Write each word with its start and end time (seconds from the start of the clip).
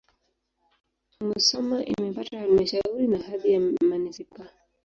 Musoma 1.27 1.77
imepata 1.91 2.37
halmashauri 2.39 3.07
na 3.07 3.17
hadhi 3.23 3.53
ya 3.53 3.59
manisipaa. 3.59 4.49